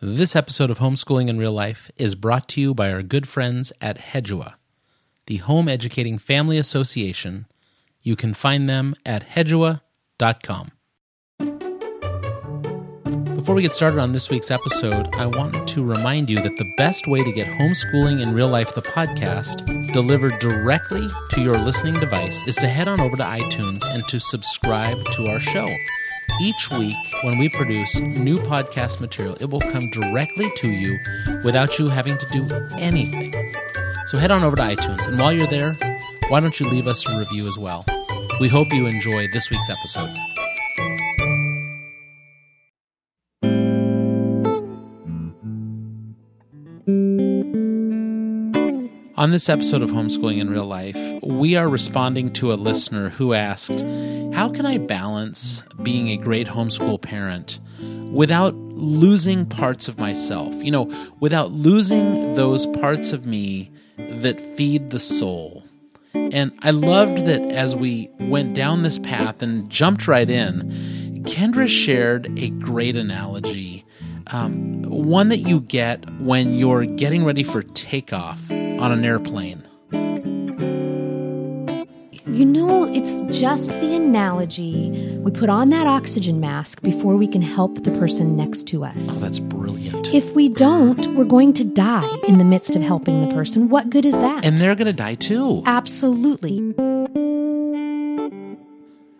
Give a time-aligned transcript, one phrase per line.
[0.00, 3.72] This episode of Homeschooling in Real Life is brought to you by our good friends
[3.80, 4.54] at Hedua,
[5.26, 7.46] the Home Educating Family Association.
[8.02, 10.70] You can find them at hedua.com.
[13.34, 16.74] Before we get started on this week's episode, I wanted to remind you that the
[16.76, 21.94] best way to get Homeschooling in Real Life, the podcast, delivered directly to your listening
[21.94, 25.66] device is to head on over to iTunes and to subscribe to our show.
[26.40, 30.96] Each week, when we produce new podcast material, it will come directly to you
[31.42, 32.46] without you having to do
[32.78, 33.34] anything.
[34.06, 35.76] So head on over to iTunes, and while you're there,
[36.28, 37.84] why don't you leave us a review as well?
[38.38, 40.14] We hope you enjoy this week's episode.
[49.18, 53.34] On this episode of Homeschooling in Real Life, we are responding to a listener who
[53.34, 53.80] asked,
[54.32, 57.58] How can I balance being a great homeschool parent
[58.12, 60.54] without losing parts of myself?
[60.62, 65.64] You know, without losing those parts of me that feed the soul.
[66.14, 71.66] And I loved that as we went down this path and jumped right in, Kendra
[71.66, 73.84] shared a great analogy.
[74.28, 78.38] Um, one that you get when you're getting ready for takeoff
[78.78, 79.64] on an airplane.
[82.26, 85.16] You know, it's just the analogy.
[85.18, 89.08] We put on that oxygen mask before we can help the person next to us.
[89.08, 90.14] Oh, that's brilliant.
[90.14, 93.68] If we don't, we're going to die in the midst of helping the person.
[93.70, 94.44] What good is that?
[94.44, 95.62] and they're going to die too.
[95.66, 96.74] Absolutely.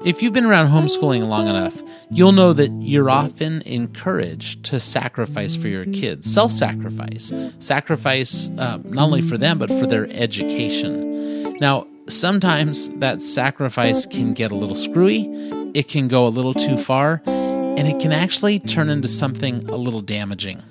[0.08, 5.54] If you've been around homeschooling long enough, you'll know that you're often encouraged to sacrifice
[5.54, 6.32] for your kids.
[6.32, 7.30] Self sacrifice.
[7.58, 11.52] Sacrifice uh, not only for them, but for their education.
[11.60, 15.26] Now, sometimes that sacrifice can get a little screwy,
[15.74, 19.76] it can go a little too far, and it can actually turn into something a
[19.76, 20.62] little damaging.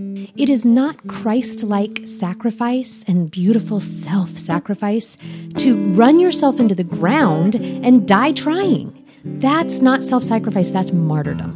[0.00, 5.16] It is not Christ like sacrifice and beautiful self sacrifice
[5.56, 9.04] to run yourself into the ground and die trying.
[9.24, 11.50] That's not self sacrifice, that's martyrdom.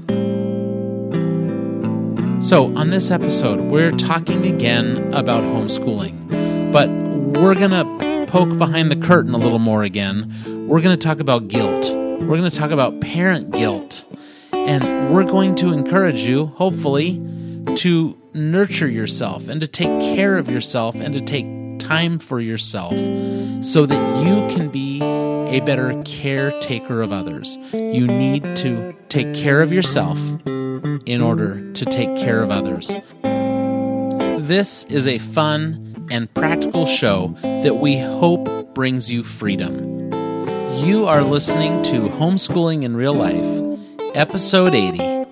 [2.43, 6.91] So, on this episode, we're talking again about homeschooling, but
[7.41, 10.67] we're going to poke behind the curtain a little more again.
[10.67, 11.93] We're going to talk about guilt.
[11.93, 14.05] We're going to talk about parent guilt.
[14.53, 17.21] And we're going to encourage you, hopefully,
[17.77, 21.47] to nurture yourself and to take care of yourself and to take
[21.79, 22.95] time for yourself
[23.65, 27.59] so that you can be a better caretaker of others.
[27.73, 32.91] You need to take care of yourself in order to take care of others.
[34.47, 40.13] This is a fun and practical show that we hope brings you freedom.
[40.85, 43.81] You are listening to Homeschooling in Real Life,
[44.15, 45.23] Episode 80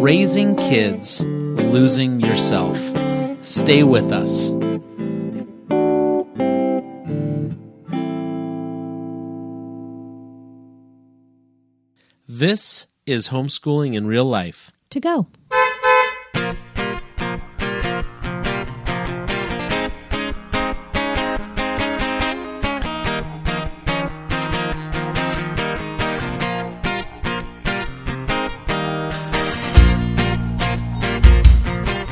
[0.00, 1.24] Raising Kids,
[1.72, 2.78] Losing Yourself.
[3.42, 4.50] Stay with us.
[12.28, 14.72] This is Homeschooling in Real Life.
[14.90, 15.26] To go.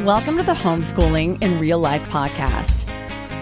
[0.04, 2.84] Welcome to the Homeschooling in Real Life podcast.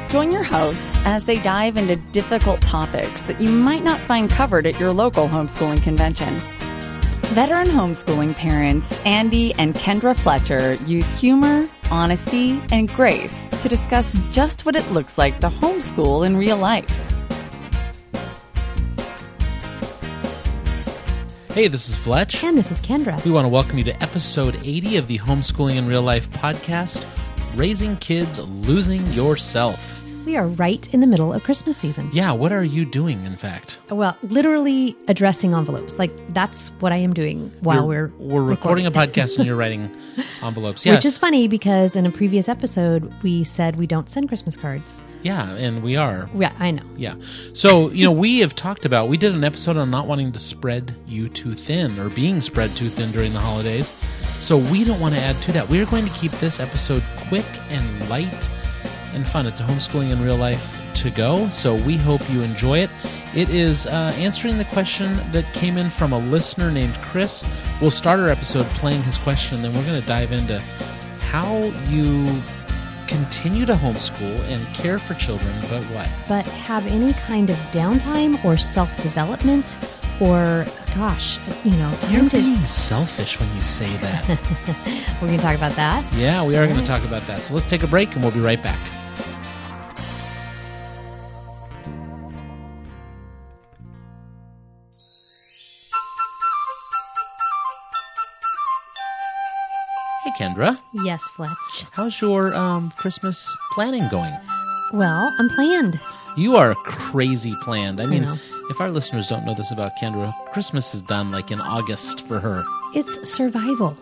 [0.09, 4.65] Join your hosts as they dive into difficult topics that you might not find covered
[4.65, 6.39] at your local homeschooling convention.
[7.35, 14.65] Veteran homeschooling parents Andy and Kendra Fletcher use humor, honesty, and grace to discuss just
[14.65, 17.12] what it looks like to homeschool in real life.
[21.55, 22.43] Hey, this is Fletch.
[22.43, 23.23] And this is Kendra.
[23.27, 27.07] We want to welcome you to episode 80 of the Homeschooling in Real Life podcast
[27.55, 30.03] Raising Kids, Losing Yourself.
[30.25, 32.09] We are right in the middle of Christmas season.
[32.11, 33.81] Yeah, what are you doing, in fact?
[33.91, 35.99] Well, literally addressing envelopes.
[35.99, 39.57] Like, that's what I am doing while We're, we're, we're recording a podcast and you're
[39.57, 39.95] writing
[40.43, 40.87] envelopes.
[40.87, 44.57] Yeah, Which is funny because in a previous episode, we said we don't send Christmas
[44.57, 45.03] cards.
[45.23, 46.29] Yeah, and we are.
[46.35, 46.83] Yeah, I know.
[46.97, 47.15] Yeah.
[47.53, 50.39] So, you know, we have talked about, we did an episode on not wanting to
[50.39, 53.89] spread you too thin or being spread too thin during the holidays.
[54.25, 55.69] So, we don't want to add to that.
[55.69, 58.49] We're going to keep this episode quick and light
[59.13, 59.47] and fun.
[59.47, 61.49] It's a homeschooling in real life to go.
[61.51, 62.91] So, we hope you enjoy it.
[63.35, 67.45] It is uh, answering the question that came in from a listener named Chris.
[67.81, 70.59] We'll start our episode playing his question, and then we're going to dive into
[71.31, 71.59] how
[71.89, 72.43] you
[73.07, 76.09] continue to homeschool and care for children, but what?
[76.29, 79.77] But have any kind of downtime or self development
[80.21, 80.65] or
[80.95, 82.37] gosh, you know, You're time to.
[82.39, 84.29] being selfish when you say that.
[85.21, 86.05] We're going to talk about that.
[86.15, 87.43] yeah, we are going to talk about that.
[87.43, 88.79] So let's take a break and we'll be right back.
[100.93, 101.85] Yes, Fletch.
[101.93, 103.37] How's your um, Christmas
[103.73, 104.33] planning going?
[104.93, 105.99] Well, I'm planned.
[106.37, 108.01] You are crazy planned.
[108.01, 108.37] I mean, know.
[108.71, 112.39] if our listeners don't know this about Kendra, Christmas is done like in August for
[112.41, 112.63] her.
[112.95, 113.97] It's survival.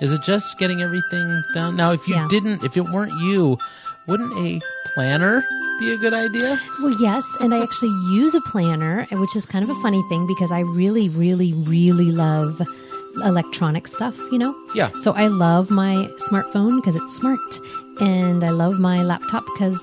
[0.00, 1.76] Is it just getting everything done?
[1.76, 2.26] Now, if you Yeah.
[2.28, 3.58] didn't, if it weren't you,
[4.06, 4.60] wouldn't a
[4.94, 5.44] planner
[5.78, 6.58] be a good idea?
[6.80, 10.26] Well, yes, and I actually use a planner, which is kind of a funny thing
[10.26, 12.60] because I really, really, really love
[13.24, 14.54] electronic stuff, you know?
[14.74, 14.90] Yeah.
[15.02, 17.38] So I love my smartphone because it's smart,
[18.00, 19.80] and I love my laptop because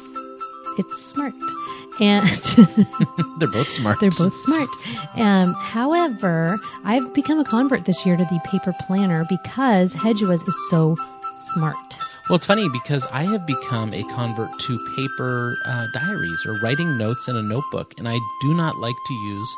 [0.77, 1.33] it's smart.
[1.99, 2.27] And
[3.39, 3.99] They're both smart.
[3.99, 4.69] they're both smart.
[5.15, 10.55] Um, however, I've become a convert this year to the paper planner because Hedua's is
[10.69, 10.95] so
[11.53, 11.75] smart.
[12.29, 16.97] Well, it's funny because I have become a convert to paper uh, diaries or writing
[16.97, 19.55] notes in a notebook, and I do not like to use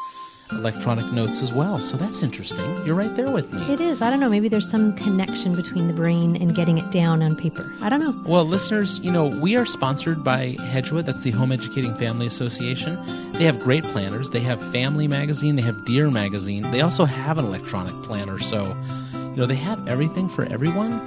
[0.52, 1.80] electronic notes as well.
[1.80, 2.86] So that's interesting.
[2.86, 3.62] You're right there with me.
[3.72, 4.02] It is.
[4.02, 4.30] I don't know.
[4.30, 7.72] Maybe there's some connection between the brain and getting it down on paper.
[7.82, 8.14] I don't know.
[8.26, 11.06] Well, listeners, you know, we are sponsored by Hedua.
[11.06, 12.98] That's the Home Educating Family Association.
[13.34, 14.30] They have great planners.
[14.30, 15.56] They have Family Magazine.
[15.56, 16.70] They have Dear Magazine.
[16.72, 18.40] They also have an electronic planner.
[18.40, 18.76] So,
[19.14, 21.00] you know, they have everything for everyone.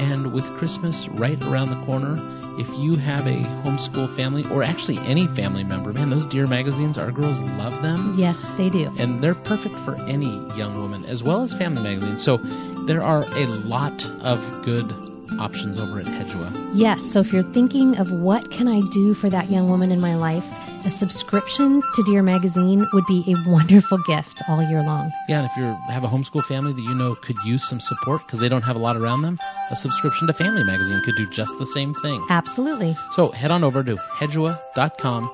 [0.00, 2.16] And with Christmas right around the corner,
[2.60, 6.98] if you have a homeschool family or actually any family member, man, those Dear magazines,
[6.98, 8.92] our girls love them Yes, they do.
[8.98, 12.22] and they're perfect for any young woman as well as family magazines.
[12.22, 12.38] So
[12.86, 14.90] there are a lot of good
[15.38, 16.50] options over at Hedua.
[16.74, 17.02] Yes.
[17.12, 20.16] So if you're thinking of what can I do for that young woman in my
[20.16, 20.44] life,
[20.84, 25.10] a subscription to Dear Magazine would be a wonderful gift all year long.
[25.28, 28.22] Yeah, and if you have a homeschool family that you know could use some support
[28.26, 29.38] because they don't have a lot around them,
[29.70, 32.24] a subscription to Family Magazine could do just the same thing.
[32.30, 32.96] Absolutely.
[33.12, 35.30] So head on over to hedua.com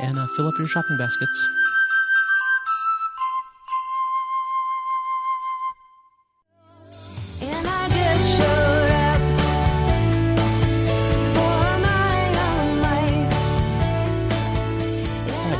[0.00, 1.48] and uh, fill up your shopping baskets.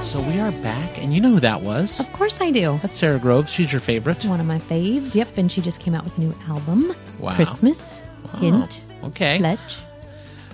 [0.01, 2.01] So we are back, and you know who that was.
[2.01, 2.79] Of course I do.
[2.83, 3.51] That's Sara Groves.
[3.51, 4.25] She's your favorite.
[4.25, 5.15] One of my faves.
[5.15, 5.39] Yep.
[5.39, 6.95] And she just came out with a new album.
[7.19, 7.35] Wow.
[7.35, 8.03] Christmas.
[8.25, 8.41] Wow.
[8.41, 8.85] Hint.
[9.05, 9.39] Okay.
[9.39, 9.77] Fletch.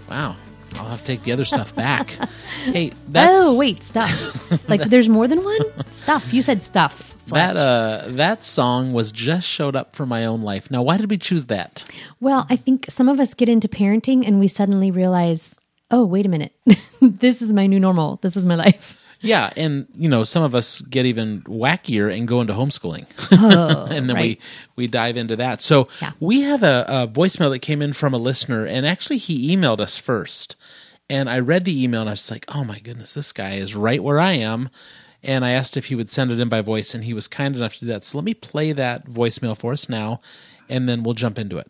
[0.08, 0.36] Wow.
[0.76, 2.10] I'll have to take the other stuff back.
[2.64, 3.82] hey, that's oh, wait.
[3.82, 4.68] Stuff.
[4.68, 5.60] like there's more than one?
[5.90, 6.32] Stuff.
[6.32, 7.16] You said stuff.
[7.26, 7.54] Fletch.
[7.54, 10.70] That uh that song was just showed up for my own life.
[10.70, 11.84] Now, why did we choose that?
[12.20, 15.56] Well, I think some of us get into parenting and we suddenly realize,
[15.90, 16.52] oh, wait a minute.
[17.00, 18.18] this is my new normal.
[18.22, 18.97] This is my life.
[19.20, 23.86] Yeah, and you know, some of us get even wackier and go into homeschooling, Oh,
[23.90, 24.38] and then right.
[24.76, 25.60] we we dive into that.
[25.60, 26.12] So Yeah.
[26.20, 29.80] we have a, a voicemail that came in from a listener, and actually he emailed
[29.80, 30.54] us first,
[31.10, 33.74] and I read the email and I was like, oh my goodness, this guy is
[33.74, 34.68] right where I am.
[35.20, 37.56] And I asked if he would send it in by voice, and he was kind
[37.56, 38.04] enough to do that.
[38.04, 40.20] So let me play that voicemail for us now,
[40.68, 41.68] and then we'll jump into it.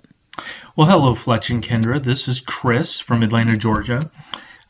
[0.77, 2.03] Well, hello, Fletch and Kendra.
[2.03, 4.01] This is Chris from Atlanta, Georgia.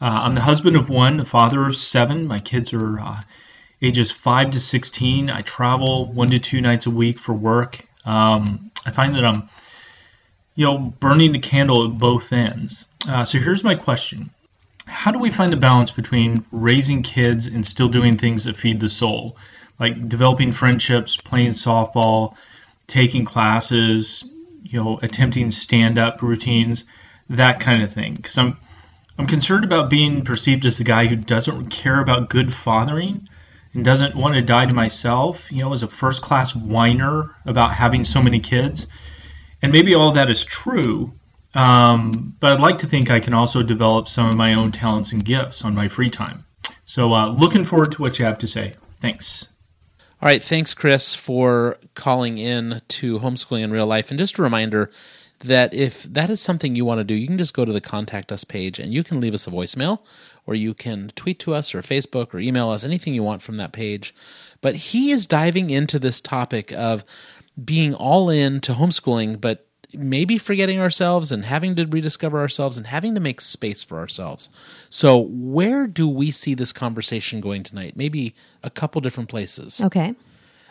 [0.00, 2.26] Uh, I'm the husband of one, the father of seven.
[2.26, 3.20] My kids are uh,
[3.82, 5.28] ages 5 to 16.
[5.28, 7.84] I travel one to two nights a week for work.
[8.04, 9.48] Um, I find that I'm,
[10.54, 12.84] you know, burning the candle at both ends.
[13.08, 14.30] Uh, so here's my question
[14.86, 18.80] How do we find a balance between raising kids and still doing things that feed
[18.80, 19.36] the soul?
[19.80, 22.34] Like developing friendships, playing softball,
[22.86, 24.24] taking classes,
[24.62, 26.84] you know, attempting stand-up routines,
[27.30, 28.14] that kind of thing.
[28.14, 28.56] Because I'm,
[29.18, 33.28] I'm concerned about being perceived as the guy who doesn't care about good fathering
[33.74, 35.40] and doesn't want to die to myself.
[35.50, 38.86] You know, as a first-class whiner about having so many kids,
[39.60, 41.12] and maybe all that is true.
[41.54, 45.10] Um, but I'd like to think I can also develop some of my own talents
[45.10, 46.44] and gifts on my free time.
[46.86, 48.74] So, uh, looking forward to what you have to say.
[49.00, 49.46] Thanks.
[50.20, 54.10] All right, thanks, Chris, for calling in to homeschooling in real life.
[54.10, 54.90] And just a reminder
[55.40, 57.80] that if that is something you want to do, you can just go to the
[57.80, 60.00] contact us page and you can leave us a voicemail,
[60.46, 63.56] or you can tweet to us, or Facebook, or email us anything you want from
[63.56, 64.14] that page.
[64.60, 67.04] But he is diving into this topic of
[67.62, 72.86] being all in to homeschooling, but maybe forgetting ourselves and having to rediscover ourselves and
[72.86, 74.48] having to make space for ourselves.
[74.90, 77.96] So, where do we see this conversation going tonight?
[77.96, 79.80] Maybe a couple different places.
[79.80, 80.14] Okay.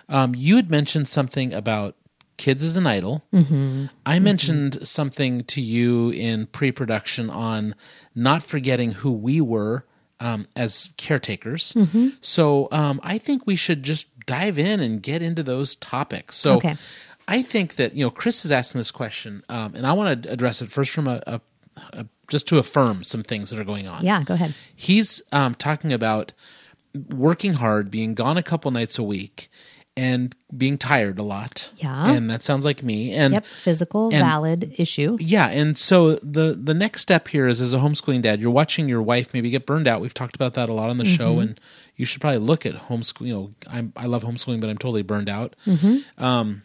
[0.09, 1.95] Um, you had mentioned something about
[2.37, 3.23] kids as an idol.
[3.33, 3.85] Mm-hmm.
[4.05, 7.75] I mentioned something to you in pre production on
[8.15, 9.85] not forgetting who we were
[10.19, 11.75] um, as caretakers.
[12.21, 16.35] So um, I think we should just dive in and get into those topics.
[16.35, 16.75] So Okay.
[17.27, 20.31] I think that you know Chris is asking this question, um, and I want to
[20.31, 21.41] address it first from a, a,
[21.93, 24.03] a just to affirm some things that are going on.
[24.03, 24.53] Yeah, go ahead.
[24.75, 26.31] He's um, talking about
[27.13, 29.49] working hard, being gone a couple nights a week,
[29.97, 31.71] and being tired a lot.
[31.77, 32.11] Yeah.
[32.13, 33.11] and that sounds like me.
[33.13, 35.17] And Yep, physical, and- valid issue.
[35.19, 38.87] yeah, and so the the next step here is as a homeschooling dad, you're watching
[38.87, 39.99] your wife maybe get burned out.
[39.99, 41.59] We've talked about that a lot on the show, and
[41.95, 43.25] you should probably look at homeschool.
[43.27, 45.55] You know, I'm, I love homeschooling, but I'm totally burned out.
[46.17, 46.61] Um,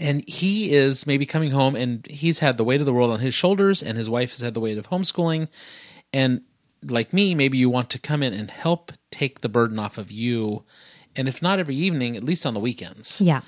[0.00, 3.20] and he is maybe coming home, and he's had the weight of the world on
[3.20, 5.48] his shoulders, and his wife has had the weight of homeschooling,
[6.12, 6.40] and
[6.82, 10.10] like me, maybe you want to come in and help take the burden off of
[10.10, 10.64] you,
[11.16, 13.40] and if not every evening, at least on the weekends Yeah.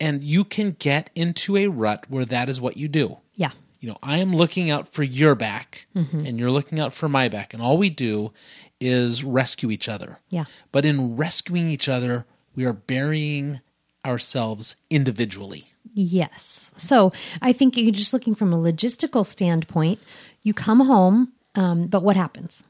[0.00, 3.18] and you can get into a rut where that is what you do.
[3.34, 3.50] Yeah.
[3.80, 7.28] You know, I am looking out for your back and you're looking out for my
[7.28, 8.32] back, and all we do
[8.80, 10.18] is rescue each other.
[10.30, 10.44] Yeah.
[10.72, 13.60] But in rescuing each other, we are burying
[14.04, 15.66] ourselves individually.
[15.94, 16.72] Yes.
[16.76, 19.98] So I think you're just looking from a logistical standpoint.
[20.42, 22.62] You come home, um, but what happens?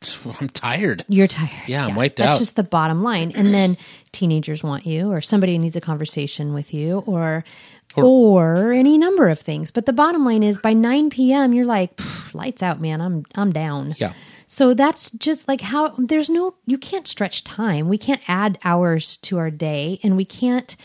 [0.40, 1.04] I'm tired.
[1.08, 1.68] You're tired.
[1.68, 2.30] Yeah, I'm wiped That's out.
[2.32, 3.32] That's just the bottom line.
[3.34, 3.76] And then
[4.12, 7.44] teenagers want you, or somebody needs a conversation with you, or
[7.94, 9.70] or, any number of things.
[9.70, 13.00] But the bottom line is, by 9 p.m., you're like, "Pff, lights out, man.
[13.00, 13.94] I'm I'm down.
[13.98, 14.12] Yeah.
[14.46, 17.88] So that's just like how there's no you can't stretch time.
[17.88, 20.76] We can't add hours to our day, and we can't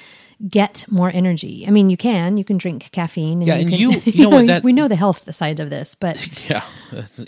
[0.49, 1.65] get more energy.
[1.67, 3.39] I mean, you can you can drink caffeine.
[3.39, 5.59] And Yeah, you and can, you- you know what, that- we know the health side
[5.59, 6.17] of this, but
[6.49, 6.63] Yeah.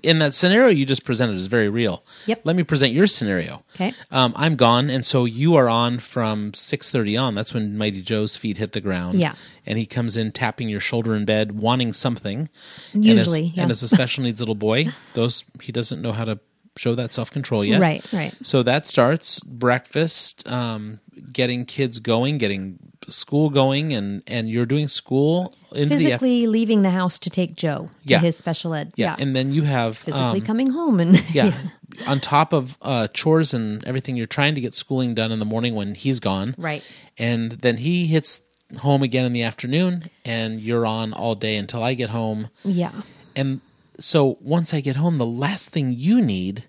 [0.04, 2.04] In that scenario you just presented is very real.
[2.26, 2.42] Yep.
[2.44, 3.64] Let me present your scenario.
[3.76, 3.94] Okay.
[4.12, 7.36] Um, I'm gone, and so you are on from 6.30 on.
[7.36, 9.20] That's when Mighty Joe's feet hit the ground.
[9.20, 9.36] Yeah.
[9.66, 12.50] And he comes in tapping your shoulder in bed, wanting something.
[12.94, 13.64] Usually, and as, yeah.
[13.64, 16.40] and as a special needs little boy, those he doesn't know how to
[16.78, 17.80] show that self-control yet.
[17.82, 18.34] Right, right.
[18.44, 21.00] So that starts breakfast, um,
[21.32, 26.82] getting kids going, getting school going, and, and you're doing school into the physically leaving
[26.82, 28.20] the house to take Joe to Yeah.
[28.20, 28.94] his special ed.
[28.96, 29.16] yeah.
[29.20, 31.54] And then you have physically um, coming home and yeah.
[32.08, 35.46] On top of uh, chores and everything, you're trying to get schooling done in the
[35.46, 36.56] morning when he's gone.
[36.58, 36.84] Right.
[37.20, 38.42] And then he hits
[38.80, 42.50] home again in the afternoon, and you're on all day until I get home.
[42.64, 42.92] yeah.
[43.36, 43.62] And
[44.00, 46.66] so once I get home, the last thing you need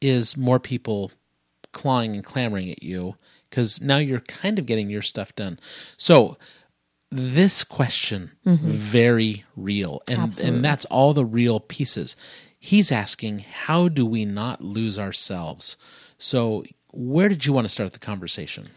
[0.00, 1.12] is more people
[1.72, 3.16] clawing and clamoring at you
[3.48, 5.58] because now you're kind of getting your stuff done.
[5.96, 6.36] So
[7.10, 8.68] this question mm-hmm.
[8.70, 10.56] very real and Absolutely.
[10.56, 12.16] and that's all the real pieces.
[12.58, 15.76] He's asking how do we not lose ourselves?
[16.18, 18.68] So where did you want to start the conversation?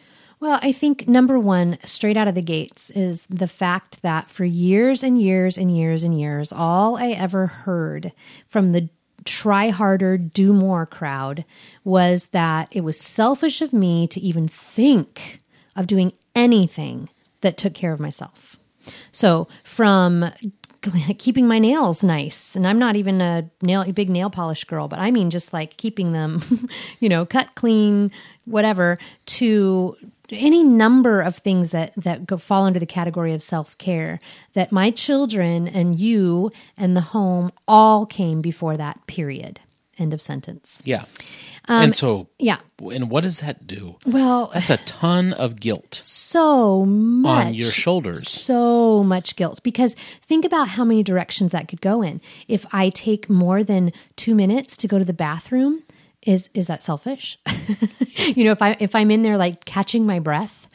[0.44, 4.44] Well, I think number one, straight out of the gates, is the fact that for
[4.44, 8.12] years and years and years and years, all I ever heard
[8.46, 8.90] from the
[9.24, 11.46] try harder, do more crowd
[11.86, 15.38] was that it was selfish of me to even think
[15.78, 17.08] of doing anything
[17.40, 18.58] that took care of myself.
[19.14, 20.26] So from
[21.18, 25.00] keeping my nails nice, and I'm not even a nail big nail polish girl, but
[25.00, 28.12] I mean just like keeping them, you know, cut clean,
[28.46, 29.96] whatever, to
[30.30, 34.20] any number of things that that go, fall under the category of self care.
[34.54, 39.60] That my children and you and the home all came before that period.
[40.00, 40.82] End of sentence.
[40.84, 41.06] Yeah.
[41.68, 42.58] Um, and so Yeah.
[42.92, 43.98] and what does that do?
[44.06, 48.28] Well, That's a ton of guilt so much on your shoulders.
[48.28, 52.90] so much guilt because think about how many directions that could go in if i
[52.90, 55.82] take more than two minutes to go to the bathroom
[56.24, 57.38] is is that selfish
[58.18, 60.68] you know if i if i'm in there like catching my breath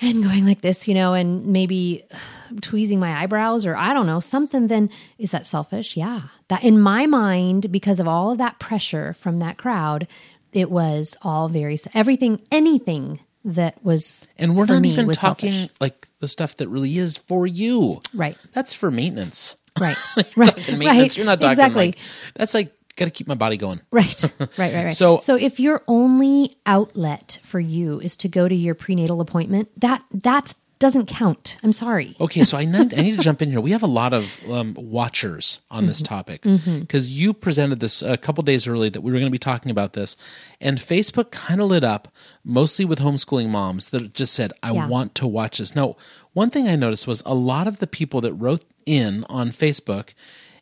[0.00, 2.04] and going like this you know and maybe
[2.62, 6.80] tweezing my eyebrows or i don't know something then is that selfish yeah that in
[6.80, 10.06] my mind because of all of that pressure from that crowd
[10.52, 15.76] it was all very everything anything that was And we're not even talking selfish.
[15.80, 18.00] like the stuff that really is for you.
[18.14, 18.38] Right.
[18.54, 19.56] That's for maintenance.
[19.78, 19.96] Right.
[20.16, 20.56] Right.
[20.56, 20.86] maintenance.
[20.86, 21.16] Right.
[21.16, 21.86] You're not talking exactly.
[21.86, 21.98] like
[22.34, 23.80] that's like got to keep my body going.
[23.90, 24.22] Right.
[24.38, 24.58] Right.
[24.58, 24.74] Right.
[24.84, 24.94] Right.
[24.94, 29.68] So- so if your only outlet for you is to go to your prenatal appointment,
[29.80, 31.56] that that doesn't count.
[31.62, 32.16] I'm sorry.
[32.20, 33.60] Okay, so I need, I need to jump in here.
[33.60, 36.14] We have a lot of um, watchers on this Mm-hmm.
[36.14, 36.42] topic
[36.80, 39.70] because you presented this a couple days early that we were going to be talking
[39.70, 40.16] about this,
[40.60, 42.08] and Facebook kind of lit up
[42.44, 44.88] mostly with homeschooling moms that just said, "I Yeah.
[44.88, 45.96] want to watch this." Now,
[46.32, 50.12] one thing I noticed was a lot of the people that wrote in on Facebook,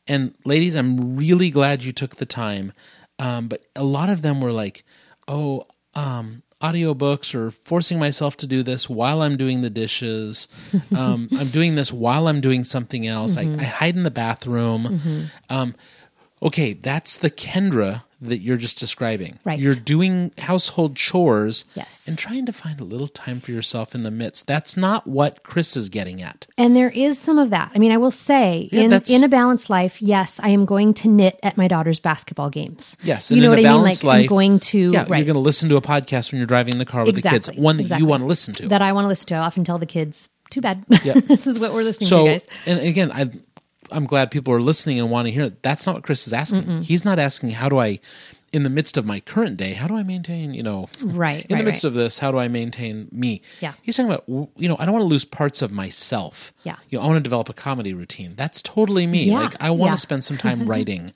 [0.06, 2.72] and ladies, I'm really glad you took the time,
[3.18, 4.84] um, but a lot of them were like,
[5.26, 10.48] "Oh." Um, audiobooks or forcing myself to do this while I'm doing the dishes.
[10.94, 13.36] Um, I'm doing this while I'm doing something else.
[13.36, 15.30] I, I hide in the bathroom.
[15.48, 15.74] Um,
[16.42, 19.38] okay, that's the Kendra that you're just describing.
[19.44, 19.58] Right.
[19.58, 22.04] You're doing household chores Yes.
[22.06, 24.46] and trying to find a little time for yourself in the midst.
[24.46, 26.46] That's not what Chris is getting at.
[26.56, 27.72] And there is some of that.
[27.74, 30.64] I mean, I will say, Yeah, in that's- in a balanced life, yes, I am
[30.64, 32.96] going to knit at my daughter's basketball games.
[33.02, 33.82] Yes, you know in what I mean.
[33.82, 36.38] Like life, I'm going to Yeah, right you're going to listen to a podcast when
[36.38, 38.04] you're driving in the car with the kids, one that exactly.
[38.04, 38.68] you want to listen to.
[38.68, 39.34] that I want to listen to.
[39.34, 41.14] I often tell the kids, "Too bad, Yeah.
[41.26, 43.30] this is what we're listening so, to, guys." and again, I,
[43.92, 45.62] I'm glad people are listening and want to hear it.
[45.62, 46.82] That's not what Chris is asking.
[46.82, 48.00] He's not asking, how do I,
[48.52, 51.54] in the midst of my current day, how do I maintain, you know, Right, in
[51.56, 51.88] right, the midst right.
[51.88, 53.40] of this, how do I maintain me?
[53.60, 53.72] Yeah.
[53.82, 56.52] He's talking about, you know, I don't want to lose parts of myself.
[56.64, 56.76] Yeah.
[56.90, 58.34] You know, I want to develop a comedy routine.
[58.36, 59.24] That's totally me.
[59.24, 59.94] Yeah, Like, I want yeah.
[59.96, 61.12] to spend some time writing.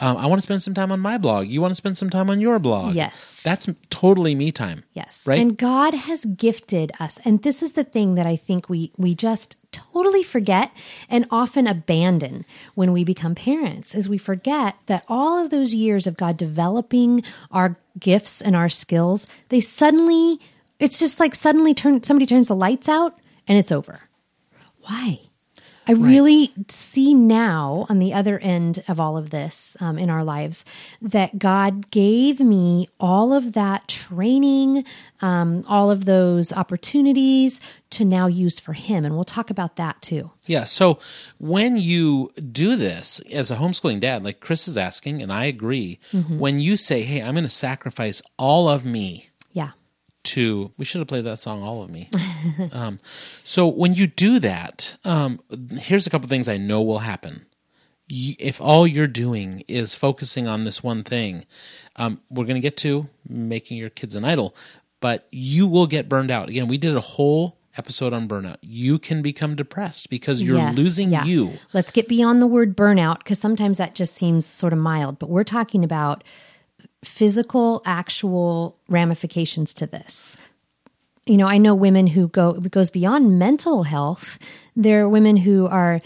[0.00, 1.46] Um, I want to spend some time on my blog.
[1.46, 2.94] You want to spend some time on your blog.
[2.96, 3.40] Yes.
[3.44, 4.82] That's totally me time.
[4.94, 5.22] Yes.
[5.26, 5.38] Right?
[5.38, 7.20] And God has gifted us.
[7.24, 10.70] And this is the thing that I think we we just totally forget
[11.08, 16.06] and often abandon when we become parents is we forget that all of those years
[16.06, 20.40] of God developing our gifts and our skills, they suddenly
[20.78, 24.00] it's just like suddenly turn somebody turns the lights out and it's over.
[24.82, 25.20] Why?
[25.90, 30.22] I really see now on the other end of all of this um, in our
[30.24, 30.64] lives
[31.02, 34.84] that God gave me all of that training,
[35.20, 39.04] um, all of those opportunities to now use for Him.
[39.04, 40.30] And we'll talk about that too.
[40.46, 40.64] Yeah.
[40.64, 40.98] So
[41.38, 45.98] when you do this as a homeschooling dad, like Chris is asking, and I agree,
[46.12, 46.38] Mm-hmm.
[46.38, 49.29] when you say, Hey, I'm going to sacrifice all of me.
[50.24, 52.08] To, we should have played that song, All of Me.
[52.72, 52.98] um,
[53.44, 55.40] so when you do that, um,
[55.78, 57.46] here's a couple things I know will happen.
[58.10, 61.44] Y- If all you're doing is focusing on this one thing,
[61.96, 64.54] um, we're going to get to making your kids an idol,
[65.00, 66.48] but you will get burned out.
[66.48, 68.56] Again, we did a whole episode on burnout.
[68.62, 71.24] You can become depressed because you're Yes, losing yeah.
[71.24, 71.52] you.
[71.72, 75.30] Let's get beyond the word burnout because sometimes that just seems sort of mild, but
[75.30, 76.24] we're talking about
[77.04, 80.36] physical, actual ramifications to this.
[81.26, 84.38] You know, I know women who go it goes beyond mental health.
[84.76, 86.00] There are women who are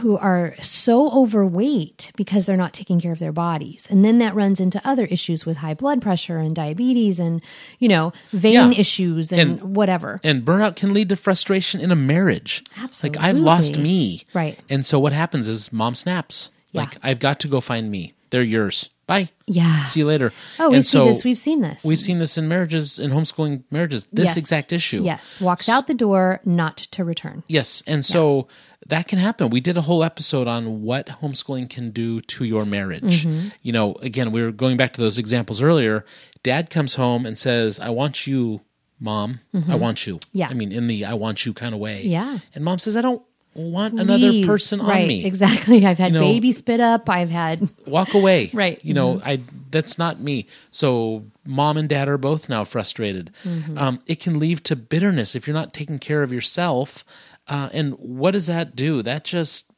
[0.00, 3.86] who are so overweight because they're not taking care of their bodies.
[3.88, 7.40] And then that runs into other issues with high blood pressure and diabetes and,
[7.78, 8.70] you know, vein Yeah.
[8.72, 10.18] issues and, And- whatever.
[10.24, 12.64] And burnout can lead to frustration in a marriage.
[12.76, 13.20] Absolutely.
[13.20, 14.24] Like I've lost me.
[14.34, 14.58] Right.
[14.68, 16.50] And so what happens is mom snaps.
[16.72, 16.80] Yeah.
[16.82, 18.14] Like I've got to go find me.
[18.30, 18.90] They're yours.
[19.06, 19.28] Bye.
[19.46, 19.84] Yeah.
[19.84, 20.32] See you later.
[20.58, 21.24] Oh, we And see so this.
[21.24, 21.84] We've seen this.
[21.84, 24.06] We've seen this in marriages, in homeschooling marriages.
[24.12, 24.36] This Yes.
[24.38, 25.02] exact issue.
[25.02, 27.42] Yes, walks out the door, not to return.
[27.46, 28.48] Yes, and so
[28.86, 29.50] that can happen.
[29.50, 33.26] We did a whole episode on what homeschooling can do to your marriage.
[33.26, 33.48] Mm-hmm.
[33.62, 36.04] You know, again, we were going back to those examples earlier.
[36.42, 38.62] Dad comes home and says, "I want you,
[38.98, 39.40] mom.
[39.68, 40.38] I want you." Mm-hmm.
[40.38, 40.48] Yeah.
[40.48, 42.04] I mean, in the "I want you" kind of way.
[42.04, 42.38] Yeah.
[42.54, 43.22] And mom says, "I don't
[43.54, 44.46] want another Please.
[44.46, 45.24] person on right, me.
[45.24, 45.84] Exactly.
[45.86, 47.08] I've had You know- baby spit up.
[47.08, 48.78] I've had Walk away." Right.
[48.84, 49.40] You know, I
[49.70, 50.46] that's not me.
[50.70, 53.32] So mom and dad are both now frustrated.
[53.44, 53.76] Mm-hmm.
[53.78, 57.04] Um, it can lead to bitterness if you're not taking care of yourself.
[57.48, 59.02] Uh, and what does that do?
[59.02, 59.70] That just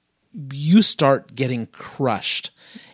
[0.53, 2.51] you start getting crushed.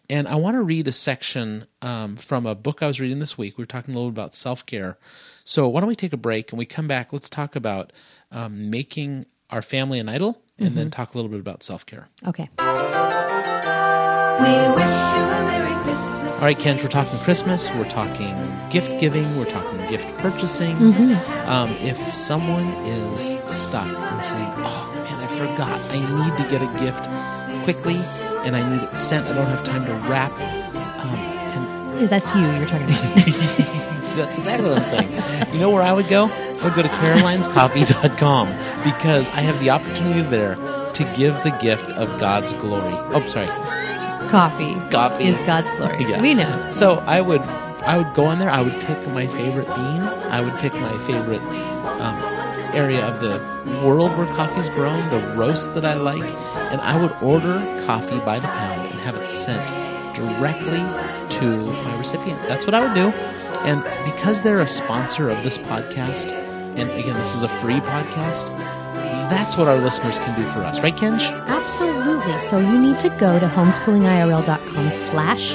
[0.09, 3.39] And I want to read a section um, from a book I was reading this
[3.39, 3.57] week.
[3.57, 4.99] We were talking a little about self care.
[5.45, 7.13] So why don't we take a break and we come back?
[7.13, 7.93] Let's talk about
[8.31, 12.09] um, making our family an idol, and then talk a little bit about self care.
[12.27, 12.49] okay.
[12.59, 16.35] We wish you a Merry Christmas.
[16.35, 17.71] All right, Kenj, we're talking Christmas.
[17.75, 18.35] We're talking
[18.71, 19.25] gift giving.
[19.37, 20.77] We're talking gift purchasing.
[21.47, 25.81] Um, if someone is stuck and saying, "Oh man, I forgot.
[25.91, 27.09] I need to get a gift
[27.65, 27.97] quickly,
[28.45, 29.27] and I need it sent.
[29.29, 30.33] I don't have time to wrap."
[31.05, 31.15] Um,
[32.01, 32.41] and That's you.
[32.41, 33.17] You're talking about.
[34.17, 35.53] that's exactly what I'm saying.
[35.55, 36.25] You know where I would go?
[36.27, 38.49] I would go to carolinescoffee.com
[38.85, 40.57] because I have the opportunity there
[40.93, 42.95] to give the gift of God's glory.
[43.15, 43.49] Oh, sorry.
[44.29, 44.75] Coffee.
[44.91, 45.25] Coffee.
[45.25, 46.05] is God's glory.
[46.05, 46.21] Yeah.
[46.21, 46.71] We know.
[46.71, 48.51] So I would, I would go on there.
[48.51, 50.03] I would pick my favorite bean.
[50.03, 51.43] I would pick my favorite
[52.01, 52.17] um,
[52.75, 53.39] area of the
[53.85, 56.23] world where coffee's grown, the roast that I like,
[56.73, 59.63] and I would order coffee by the pound and have it sent
[60.15, 60.81] directly
[61.39, 62.41] to my recipient.
[62.43, 63.09] That's what I would do.
[63.65, 66.42] And because they're a sponsor of this podcast,
[66.77, 68.47] and again, this is a free podcast,
[69.31, 71.31] that's what our listeners can do for us, right, Kenj?
[71.47, 72.39] Absolutely.
[72.49, 75.55] So you need to go to homeschoolingirl.com slash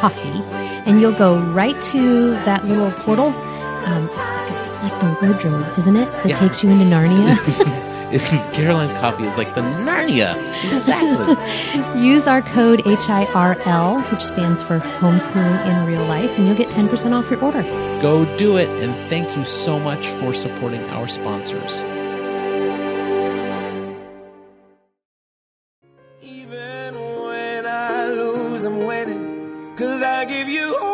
[0.00, 0.42] coffee
[0.86, 3.26] and you'll go right to that little portal.
[3.28, 6.10] Um, it's, like a, it's like the wardrobe, isn't it?
[6.12, 6.36] That Yeah.
[6.36, 7.34] takes you into Narnia.
[8.52, 10.36] Caroline's coffee is like the Narnia.
[10.70, 12.00] Exactly.
[12.00, 17.12] Use our code HIRL, which stands for homeschooling in real life, and you'll get 10%
[17.12, 17.62] off your order.
[18.02, 21.80] Go do it, and thank you so much for supporting our sponsors.
[26.20, 29.74] Even when I lose, I'm winning.
[29.76, 30.93] Cause I give you all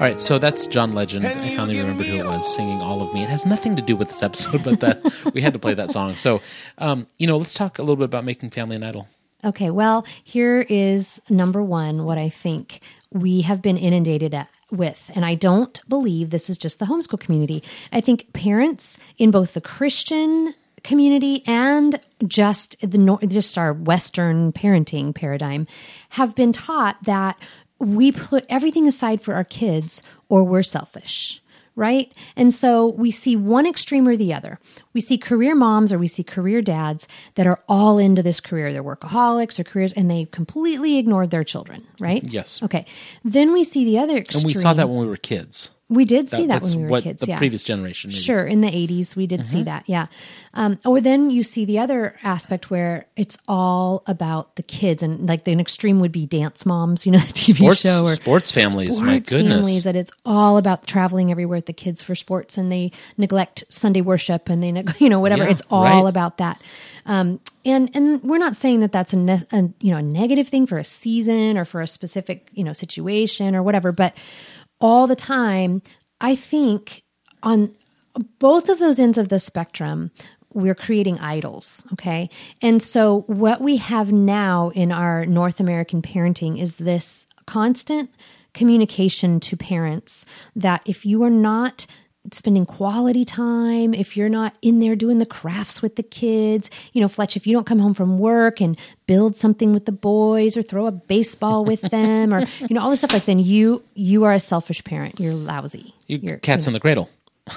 [0.00, 1.26] All right, so that's John Legend.
[1.26, 3.94] I finally remembered who it was singing "All of Me." It has nothing to do
[3.94, 6.16] with this episode, but that we had to play that song.
[6.16, 6.40] So,
[6.78, 9.08] um, you know, let's talk a little bit about making family an idol.
[9.44, 12.80] Okay, well, here is number one what I think
[13.12, 15.10] we have been inundated at, with.
[15.14, 17.62] And I don't believe this is just the homeschool community.
[17.92, 25.14] I think parents in both the Christian community and just the just our western parenting
[25.14, 25.66] paradigm
[26.08, 27.38] have been taught that
[27.80, 31.40] we put everything aside for our kids or we're selfish
[31.76, 32.12] right?
[32.36, 34.58] And so we see one extreme or the other.
[34.92, 38.70] We see career moms or we see career dads that are all into this career.
[38.70, 42.22] They're workaholics or careers and they completely ignored their children, right?
[42.22, 42.62] Yes.
[42.62, 42.84] Okay.
[43.24, 44.44] Then we see the other extreme.
[44.44, 45.70] And we saw that when we were kids.
[45.90, 47.20] We did see that, when we were what kids.
[47.20, 47.38] the yeah.
[47.38, 48.10] previous generation.
[48.10, 48.20] Maybe.
[48.20, 49.82] Sure, in the 80s, we did see that.
[49.88, 50.06] Yeah.
[50.54, 55.28] Um, or then you see the other aspect where it's all about the kids, and
[55.28, 58.52] like the extreme would be dance moms, you know, the TV Sports- show or sports
[58.52, 59.52] families, my sports goodness.
[59.52, 63.64] families that it's all about traveling everywhere with the kids for sports, and they neglect
[63.68, 65.42] Sunday worship, and they, neg- you know, whatever.
[65.42, 66.08] Yeah, it's all right.
[66.08, 66.62] about that.
[67.06, 70.46] Um, and and we're not saying that that's a, ne- a you know a negative
[70.48, 74.14] thing for a season or for a specific you know situation or whatever, but
[74.80, 75.82] all the time,
[76.20, 77.02] I think
[77.42, 77.74] on
[78.38, 80.10] both of those ends of the spectrum,
[80.52, 81.86] we're creating idols.
[81.92, 82.28] Okay.
[82.60, 88.10] And so, what we have now in our North American parenting is this constant
[88.52, 90.24] communication to parents
[90.56, 91.86] that if you are not
[92.32, 97.00] spending quality time, if you're not in there doing the crafts with the kids, you
[97.00, 100.56] know, Fletch, if you don't come home from work and build something with the boys
[100.56, 103.82] or throw a baseball with them or, you know, all this stuff like then you
[103.94, 105.18] you are a selfish parent.
[105.18, 105.94] You're lousy.
[106.06, 107.08] You, You're cats in the cradle.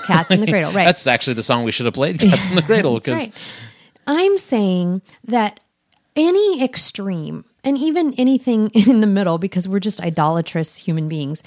[0.05, 0.85] cats in the cradle, right?
[0.85, 2.19] That's actually the song we should have played.
[2.19, 3.33] Cats in the cradle because right.
[4.07, 5.59] I'm saying that
[6.15, 11.43] any extreme and even anything in the middle, because we're just idolatrous human beings,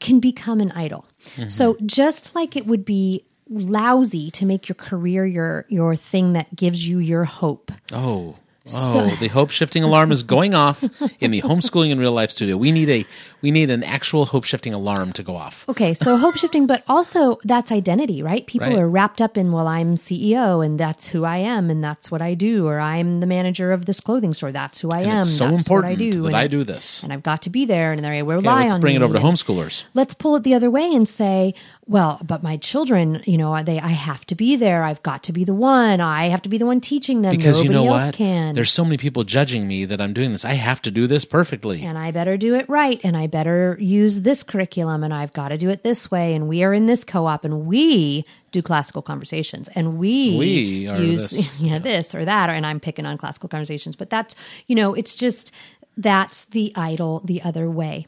[0.00, 1.04] can become an idol.
[1.36, 1.48] Mm-hmm.
[1.48, 6.54] So just like it would be lousy to make your career your your thing that
[6.54, 7.72] gives you your hope.
[7.92, 8.36] oh.
[8.74, 10.82] Oh, the hope shifting alarm is going off
[11.20, 12.56] in the homeschooling in real life studio.
[12.56, 13.04] We need a
[13.42, 15.64] we need an actual hope shifting alarm to go off.
[15.68, 18.46] Okay, so hope shifting, but also that's identity, right?
[18.46, 18.78] People Right.
[18.78, 22.20] are wrapped up in, well, I'm CEO and that's who I am and that's what
[22.20, 25.22] I do, or I'm the manager of this clothing store, that's who I And am.
[25.28, 27.02] it's so that's important what I do, that and, I do this.
[27.04, 29.14] and I've got to be there, and they rely Okay, let's on bring it over
[29.14, 29.84] to homeschoolers.
[29.94, 31.54] let's pull it the other way and say,
[31.86, 34.82] well, but my children, you know, they I have to be there.
[34.82, 36.00] I've got to be the one.
[36.00, 37.34] I have to be the one teaching them.
[37.36, 38.14] Because Nobody you know else what?
[38.14, 38.54] can.
[38.58, 40.44] There's so many people judging me that I'm doing this.
[40.44, 41.82] I have to do this perfectly.
[41.82, 45.50] and I better do it right, and I better use this curriculum, and I've got
[45.50, 46.34] to do it this way.
[46.34, 50.98] And we are in this co-op, and we do classical conversations, and we We are
[50.98, 51.48] use this.
[51.60, 54.34] yeah this or that, or, and I'm picking on classical conversations, but that's
[54.66, 55.52] you know, it's just
[55.96, 58.06] that's the idol the other way.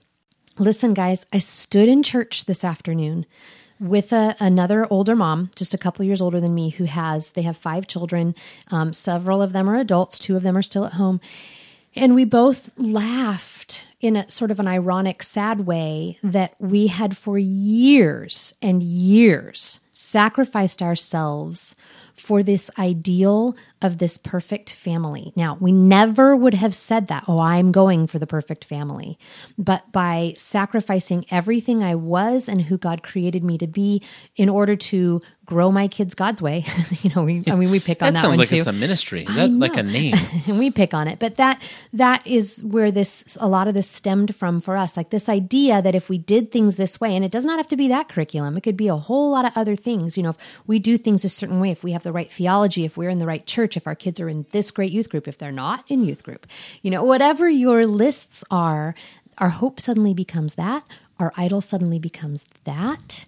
[0.59, 3.25] Listen, guys, I stood in church this afternoon
[3.81, 7.43] with a, another older mom, just a couple years older than me, who has they
[7.43, 8.35] have five children.
[8.71, 11.21] Um, several of them are adults, two of them are still at home,
[11.97, 17.17] and we both laughed in a sort of an ironic, sad way that we had
[17.17, 21.75] for years and years sacrificed ourselves
[22.21, 25.33] for this ideal of this perfect family.
[25.37, 29.19] Now, we never would have said that, oh, I'm going for the perfect family.
[29.57, 34.03] But by sacrificing everything I was and who God created me to be
[34.37, 36.65] in order to grow my kids God's way,
[37.03, 38.57] you know, we, I mean, we pick on that that, sounds like too.
[38.57, 39.25] it's a ministry.
[39.25, 40.15] Is that like a name?
[40.47, 41.19] and we pick on it.
[41.19, 41.61] But that
[41.93, 44.97] that is where this a lot of this stemmed from for us.
[44.97, 47.67] Like this idea that if we did things this way and it does not have
[47.69, 50.17] to be that curriculum it could be a whole lot of other things.
[50.17, 52.85] You know if we do things a certain way if we have the right theology
[52.85, 55.27] if we're in the right church if our kids are in this great youth group
[55.27, 56.47] if they're not in youth group.
[56.83, 58.95] You know whatever your lists are
[59.39, 60.85] our hope suddenly becomes that
[61.19, 63.27] our idol suddenly becomes that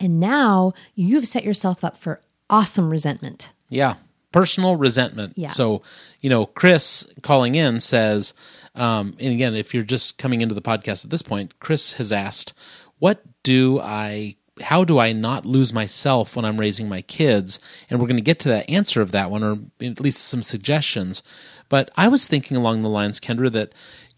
[0.00, 3.94] and now you've set yourself up for awesome resentment Yeah.
[4.32, 5.32] Personal resentment.
[5.36, 5.48] Yeah.
[5.48, 5.82] So,
[6.20, 8.32] you know, Chris calling in says,
[8.76, 12.12] um, and again, if you're just coming into the podcast at this point, Chris has
[12.12, 12.52] asked,
[13.00, 17.58] what do I, how do I not lose myself when I'm raising my kids?
[17.88, 20.44] And we're going to get to that answer of that one, or at least some
[20.44, 21.24] suggestions.
[21.68, 23.72] But I was thinking along the lines, Kendra, that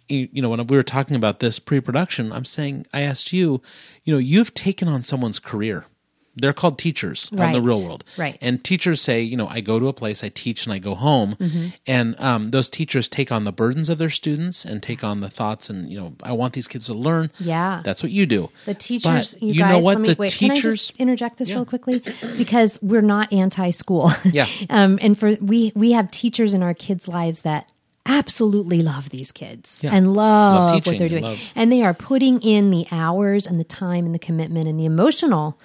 [0.09, 3.61] you you know when we were talking about this pre-production i'm saying i asked you
[4.05, 5.87] you know you've taken on someone's career
[6.35, 8.39] they're called teachers out in the real world Right.
[8.41, 10.95] and teachers say you know i go to a place i teach and i go
[10.95, 11.67] home Mm-hmm.
[11.87, 15.29] and um, those teachers take on the burdens of their students and take on the
[15.29, 17.83] thoughts and you know i want these kids to learn Yeah.
[17.85, 20.33] that's what you do The teachers, But you, you guys, know what me the wait.
[20.33, 22.03] Can I teachers just interject this real quickly
[22.39, 24.11] because we're not anti-school.
[24.25, 24.47] Yeah.
[24.71, 27.72] um, and for we we have teachers in our kids' lives that
[28.07, 29.95] absolutely love these kids Yeah.
[29.95, 31.23] and love, Love what they're and doing.
[31.25, 34.79] love- And they are putting in the hours and the time and the commitment and
[34.79, 35.57] the emotional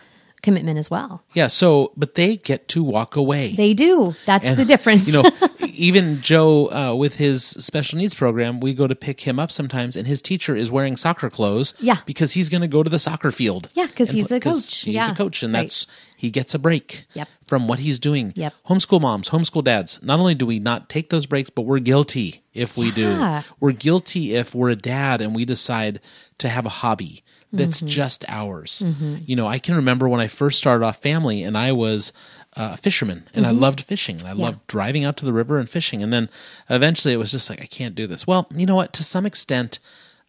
[0.42, 1.24] commitment as well.
[1.34, 1.48] Yeah.
[1.48, 3.56] So, but they get to walk away.
[3.56, 4.16] They do.
[4.26, 5.08] That's And, the difference.
[5.08, 9.40] You know, even Joe uh, with his special needs program, we go to pick him
[9.40, 11.74] up sometimes, and his teacher is wearing soccer clothes.
[11.80, 11.98] Yeah.
[12.06, 13.70] because he's going to go to the soccer field.
[13.74, 14.82] Yeah, because he's a coach.
[14.82, 15.62] He's Yeah, a coach, and right.
[15.64, 17.06] that's he gets a break.
[17.14, 17.28] Yep.
[17.48, 18.34] from what he's doing.
[18.36, 18.54] Yep.
[18.70, 20.00] Homeschool moms, homeschool dads.
[20.04, 23.42] Not only do we not take those breaks, but we're guilty if we Yeah.
[23.44, 23.48] do.
[23.62, 26.02] We're guilty if we're a dad and we decide
[26.40, 27.24] to have a hobby
[27.54, 27.88] that's mm-hmm.
[27.88, 28.84] just ours.
[28.86, 29.18] Mm-hmm.
[29.26, 32.12] You know, I can remember when I first started off family and I was
[32.56, 33.60] uh, a fisherman and I mm-hmm.
[33.60, 36.04] loved fishing and I loved driving out to the river and fishing.
[36.04, 36.30] And then
[36.70, 38.28] eventually it was just like, I can't do this.
[38.28, 38.94] Well, you know what?
[38.94, 39.80] To some extent,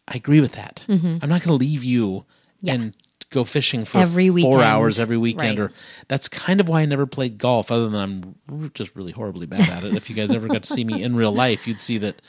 [0.07, 0.85] I agree with that.
[0.89, 2.25] I'm not going to leave you
[2.67, 2.95] and
[3.31, 4.63] go fishing for Every four weekend.
[4.63, 5.71] hours every weekend Right.
[5.71, 5.73] or
[6.09, 8.01] that's kind of why I never played golf other than
[8.49, 9.95] I'm just really horribly bad at it.
[9.95, 12.23] if you guys ever got to see me in real life, you'd see that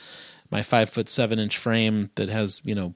[0.51, 2.95] my five foot seven inch frame that has, you know,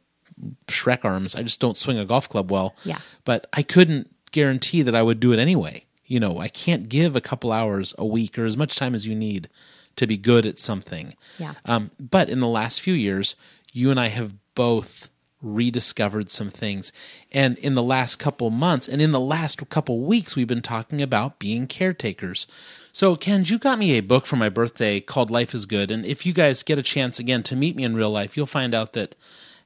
[0.67, 2.75] Shrek arms, I just don't swing a golf club well.
[2.83, 2.99] Yeah.
[3.25, 5.85] But I couldn't guarantee that I would do it anyway.
[6.05, 9.07] You know, I can't give a couple hours a week or as much time as
[9.07, 9.49] you need
[9.95, 11.15] to be good at something.
[11.37, 11.53] Yeah.
[11.65, 13.35] Um, but in the last few years,
[13.71, 15.09] you and I have both
[15.43, 16.91] rediscovered some things.
[17.31, 21.01] And in the last couple months and in the last couple weeks, we've been talking
[21.01, 22.47] about being caretakers.
[22.91, 25.91] So, Ken, you got me a book for my birthday called Life is Good.
[25.91, 28.45] And if you guys get a chance again to meet me in real life, you'll
[28.45, 29.15] find out that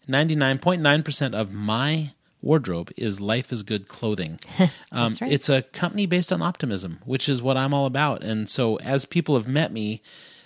[0.07, 4.39] 99.9% of my wardrobe is Life is Good clothing.
[4.89, 5.31] Um, right.
[5.31, 8.23] It's a company based on optimism, which is what I'm all about.
[8.23, 10.01] And so, as people have met me,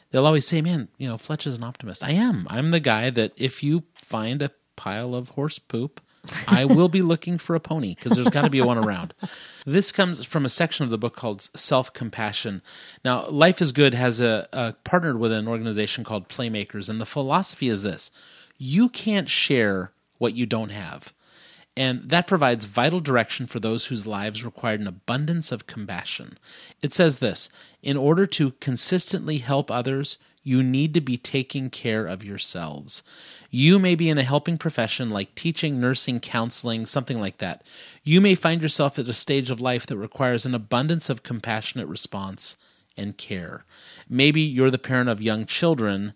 [0.10, 2.47] they'll always say, "Man, you know, Fletch is an optimist." I am.
[2.50, 6.02] I'm the guy that if you find a pile of horse poop,
[6.47, 9.13] I will be looking for a pony because there's got to be one around.
[9.63, 12.63] This comes from a section of the book called Self Compassion.
[13.06, 17.06] Now, Life is Good has a, a partnered with an organization called Playmakers, and the
[17.06, 18.10] philosophy is this:
[18.63, 21.13] you can't share what you don't have.
[21.76, 26.38] And that provides vital direction for those whose lives required an abundance of compassion.
[26.80, 27.50] It says this
[27.82, 33.02] In order to consistently help others, you need to be taking care of yourselves.
[33.50, 37.63] You may be in a helping profession like teaching, nursing, counseling, something like that.
[38.04, 41.88] You may find yourself at a stage of life that requires an abundance of compassionate
[41.88, 42.58] response
[42.95, 43.65] and care.
[44.08, 46.13] Maybe you're the parent of young children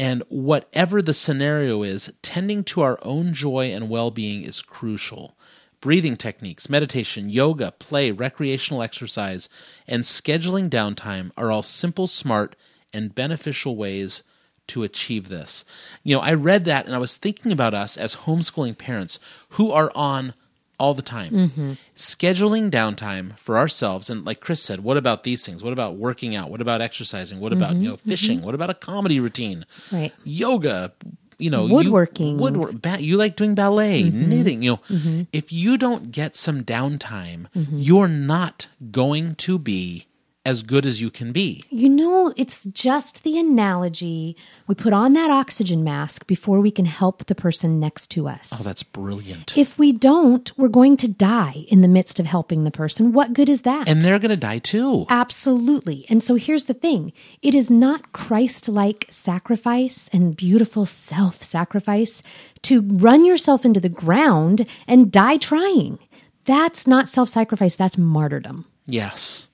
[0.00, 5.36] and whatever the scenario is, tending to our own joy and well being is crucial.
[5.82, 9.50] Breathing techniques, meditation, yoga, play, recreational exercise,
[9.86, 12.56] and scheduling downtime are all simple, smart,
[12.94, 14.22] and beneficial ways
[14.68, 15.66] to achieve this.
[16.02, 19.70] You know, I read that and I was thinking about us as homeschooling parents who
[19.70, 20.32] are on
[20.80, 21.32] all the time.
[21.32, 21.72] Mm-hmm.
[21.94, 25.62] Scheduling downtime for ourselves and like Chris said, what about these things?
[25.62, 26.50] What about working out?
[26.50, 27.38] What about exercising?
[27.38, 28.00] What about, you know, mm-hmm.
[28.00, 28.10] Mm-hmm.
[28.10, 28.42] fishing?
[28.42, 29.66] What about a comedy routine?
[29.92, 30.12] Right.
[30.24, 30.92] Yoga,
[31.38, 32.36] you know, Woodworking.
[32.36, 35.26] You, woodwork, ba- you like doing ballet, knitting, you know.
[35.32, 40.06] If you don't get some downtime, you're not going to be
[40.46, 41.62] as good as you can be.
[41.68, 44.36] You know, it's just the analogy.
[44.66, 48.50] We put on that oxygen mask before we can help the person next to us.
[48.58, 49.56] Oh, that's brilliant.
[49.58, 53.12] if we don't, we're going to die in the midst of helping the person.
[53.12, 53.86] What good is that?
[53.88, 55.04] and they're going to die too.
[55.10, 56.06] Absolutely.
[56.08, 62.22] And so here's the thing it is not Christ like sacrifice and beautiful self sacrifice
[62.62, 65.98] to run yourself into the ground and die trying.
[66.46, 68.64] That's not self sacrifice, that's martyrdom.
[68.86, 69.49] Yes.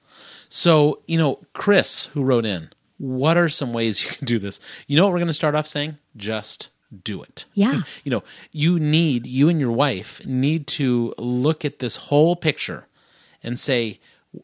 [0.49, 4.61] So, you know, Chris, who wrote in, what are some ways you can do this?
[4.87, 5.99] You know what we're going to start off saying?
[6.17, 6.69] Just
[7.05, 7.45] do it.
[7.55, 7.83] Yeah.
[8.05, 12.87] You know, you need, you and your wife need to look at this whole picture
[13.43, 13.99] and say,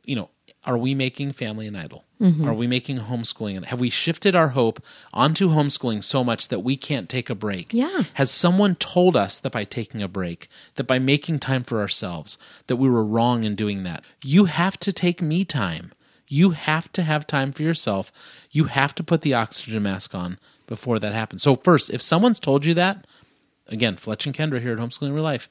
[0.05, 0.31] you know,
[0.64, 2.05] are we making family an idol?
[2.20, 2.48] Mm-hmm.
[2.48, 3.64] Are we making homeschooling?
[3.64, 7.75] Have we shifted our hope onto homeschooling so much that we can't take a break?
[7.75, 8.05] Yeah.
[8.14, 12.38] Has someone told us that by taking a break, that by making time for ourselves,
[12.68, 14.05] that we were wrong in doing that?
[14.22, 15.92] You have to take me time.
[16.29, 18.12] You have to have time for yourself.
[18.51, 21.42] You have to put the oxygen mask on before that happens.
[21.42, 23.07] So, first, if someone's told you that,
[23.66, 25.48] again, Fletch and Kendra here at Homeschooling Real Life,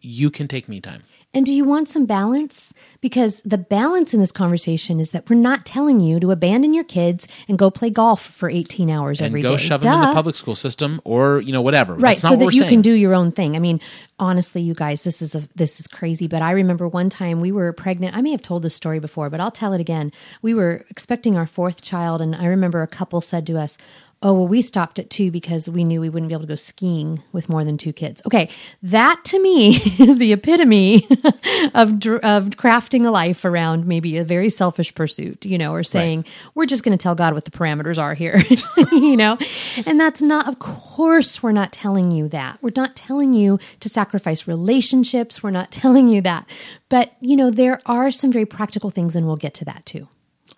[0.00, 1.02] you can take me time.
[1.32, 2.74] And do you want some balance?
[3.00, 6.82] Because the balance in this conversation is that we're not telling you to abandon your
[6.82, 9.46] kids and go play golf for 18 hours every day.
[9.46, 9.68] And every go day.
[9.68, 11.94] shove them in the public school system or, you know, whatever.
[11.94, 12.70] right so that you saying.
[12.70, 13.80] can do your own thing i mean
[14.18, 17.52] honestly you guys this is a this is crazy but i remember one time we
[17.52, 20.10] were pregnant i may have told this story before but i'll tell it again
[20.42, 23.78] we were expecting our fourth child and i remember a couple said to us
[24.22, 26.54] Oh, well, we stopped at two because we knew we wouldn't be able to go
[26.54, 28.20] skiing with more than two kids.
[28.26, 28.50] Okay,
[28.82, 31.06] that to me is the epitome
[31.74, 36.26] of of crafting a life around maybe a very selfish pursuit, you know, or saying
[36.54, 38.44] we're just going to tell God what the parameters are here,
[38.92, 39.38] you know,
[39.86, 40.48] and that's not.
[40.48, 42.58] Of course, we're not telling you that.
[42.60, 45.42] We're not telling you to sacrifice relationships.
[45.42, 46.46] We're not telling you that,
[46.90, 50.08] but you know, there are some very practical things, and we'll get to that too.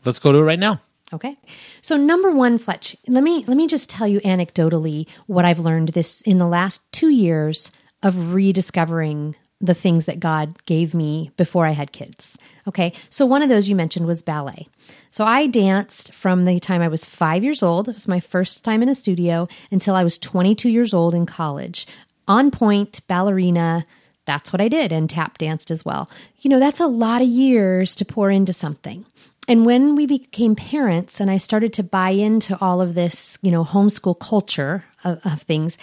[0.04, 0.80] Let's go to it right now.
[1.12, 1.36] Okay.
[1.82, 5.90] So number one, Fletch, let me let me just tell you anecdotally what I've learned
[5.90, 7.70] this in the last two years
[8.02, 12.36] of rediscovering the things that God gave me before I had kids.
[12.66, 12.92] Okay.
[13.10, 14.66] So one of those you mentioned was ballet.
[15.10, 17.88] So I danced from the time I was five years old.
[17.88, 21.26] It was my first time in a studio until I was 22 years old in
[21.26, 21.86] college.
[22.26, 23.86] On pointe, ballerina.
[24.24, 26.08] That's what I did and tap danced as well.
[26.38, 29.04] You know, that's a lot of years to pour into something
[29.48, 33.50] and when we became parents and I started to buy into all of this, you
[33.50, 35.76] know, homeschool culture of, of things,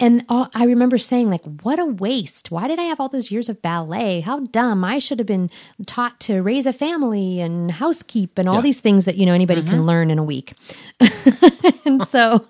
[0.00, 2.50] and all, I remember saying, like, what a waste.
[2.50, 4.20] Why did I have all those years of ballet?
[4.20, 4.84] How dumb.
[4.84, 5.48] I should have been
[5.86, 8.62] taught to raise a family and housekeep and all Yeah.
[8.62, 9.82] these things that, you know, anybody can mm-hmm.
[9.82, 10.54] learn in a week.
[11.84, 12.48] and so,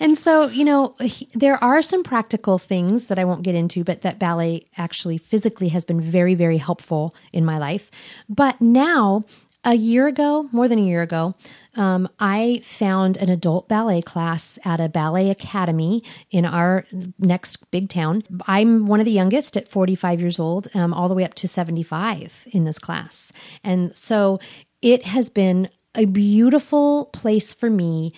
[0.00, 3.84] and so, you know, he- there are some practical things that I won't get into,
[3.84, 7.90] but that ballet actually physically has been very, very helpful in my life.
[8.28, 9.24] But now,
[9.64, 11.34] a year ago, more than a year ago,
[11.76, 16.84] um, I found an adult ballet class at a ballet academy in our
[17.18, 18.22] next big town.
[18.46, 21.48] I'm one of the youngest at 45 years old, um, all the way up to
[21.48, 23.32] 75 in this class.
[23.64, 24.38] And so
[24.82, 28.12] it has been a beautiful place for me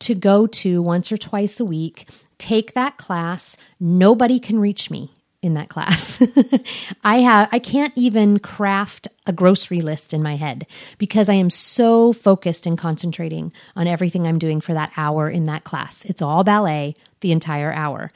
[0.00, 2.08] to go to once or twice a week,
[2.38, 3.56] take that class.
[3.80, 6.20] Nobody can reach me in that class.
[7.04, 10.66] I have I can't even craft a grocery list in my head
[10.98, 15.46] because I am so focused and concentrating on everything I'm doing for that hour in
[15.46, 16.04] that class.
[16.04, 18.10] It's all ballet the entire hour.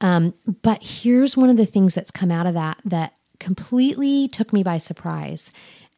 [0.00, 4.52] Um, but here's one of the things that's come out of that that completely took
[4.52, 5.50] me by surprise.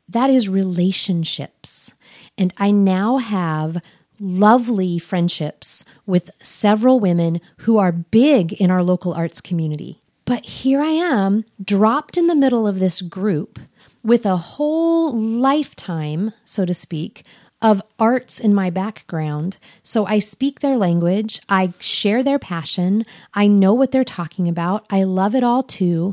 [0.08, 1.92] That is relationships.
[2.36, 3.82] And I now have
[4.20, 10.02] lovely friendships with several women who are big in our local arts community.
[10.28, 13.58] But here I am, dropped in the middle of this group
[14.04, 17.24] with a whole lifetime, so to speak,
[17.62, 19.56] of arts in my background.
[19.82, 24.84] So I speak their language, I share their passion, I know what they're talking about,
[24.90, 26.12] I love it all too.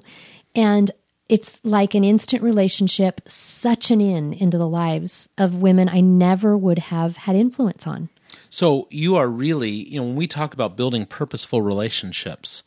[0.56, 0.92] And
[1.28, 6.58] it's like an instant relationship, such an in into the lives of women I never
[6.58, 8.08] would have had influence on.
[8.50, 12.64] So you are really, you know, when we talk about building purposeful relationships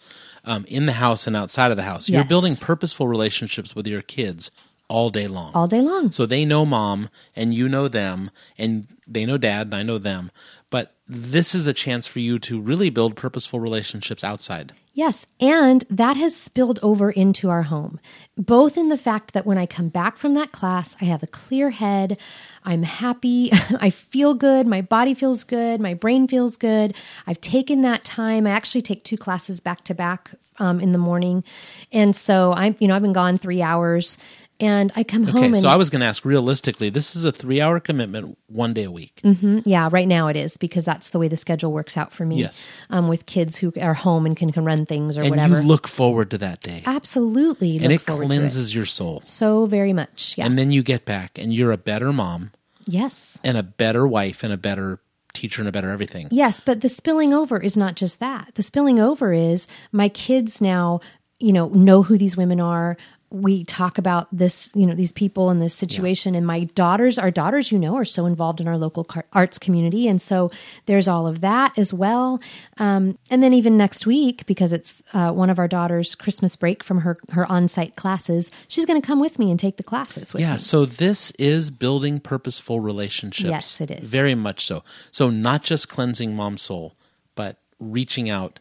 [0.48, 2.28] um, in the house and outside of the house, you're Yes.
[2.28, 4.50] building purposeful relationships with your kids
[4.88, 5.52] all day long.
[5.54, 6.11] All day long.
[6.12, 9.98] So they know mom and you know them and they know dad and I know
[9.98, 10.30] them.
[10.70, 14.72] But this is a chance for you to really build purposeful relationships outside.
[14.98, 18.00] Yes, and that has spilled over into our home,
[18.37, 21.28] both in the fact that when I come back from that class, I have a
[21.28, 22.18] clear head,
[22.64, 26.96] I'm happy, I feel good, my body feels good, my brain feels good.
[27.28, 28.44] I've taken that time.
[28.44, 31.44] I actually take two classes back to back um, in the morning,
[31.92, 34.18] and so I'm, you know, I've been gone three hours,
[34.60, 37.32] and I come home Okay, so I was going to ask realistically, this is a
[37.32, 39.20] three hour commitment one day a week.
[39.24, 39.60] Mm-hmm.
[39.64, 42.36] Yeah, right now it is because that's the way the schedule works out for me.
[42.36, 42.66] Yes.
[42.90, 45.60] Um, with kids who are home and can, can run things or and whatever.
[45.60, 46.82] you look forward to that day.
[46.86, 47.76] Absolutely.
[47.76, 48.38] and look it forward to it.
[48.38, 49.22] cleanses your soul.
[49.24, 50.36] So very much.
[50.36, 50.46] Yeah.
[50.46, 52.50] And then you get back and you're a better mom
[52.86, 53.38] yes.
[53.44, 55.00] and a better wife and a better
[55.34, 56.28] teacher and a better everything.
[56.30, 58.50] Yes, but the spilling over is not just that.
[58.54, 61.00] The spilling over is my kids now,
[61.38, 62.96] you know, know who these women are.
[63.30, 66.34] We talk about this, you know, these people and this situation.
[66.34, 69.58] And my daughters, our daughters, you know, are so involved in our local car- arts
[69.58, 70.08] community.
[70.08, 70.50] And so
[70.86, 72.40] there's all of that as well.
[72.78, 76.82] Um, and then even next week, because it's uh, one of our daughters' Christmas break
[76.82, 79.82] from her, her on site classes, she's going to come with me and take the
[79.82, 80.58] classes with Yeah, me.
[80.60, 83.50] so this is building purposeful relationships.
[83.50, 84.08] Yes, it is.
[84.08, 84.82] Very much so.
[85.12, 86.94] So not just cleansing mom's soul,
[87.34, 88.58] but reaching out